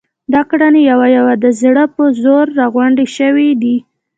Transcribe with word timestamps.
دا 0.33 0.41
ګړنی 0.49 0.81
یوه 0.91 1.07
یوه 1.17 1.33
د 1.43 1.45
زړه 1.61 1.83
په 1.95 2.03
زور 2.21 2.45
را 2.57 2.65
غونډې 2.73 3.05
شوې 3.17 3.49
دي. 3.61 3.75